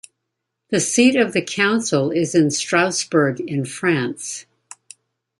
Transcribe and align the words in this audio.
The 0.71 0.79
seat 0.79 1.15
of 1.15 1.31
the 1.33 1.43
Council 1.43 2.09
is 2.09 2.33
in 2.33 2.49
Strasbourg 2.49 3.39
in 3.39 3.65
France. 3.65 4.47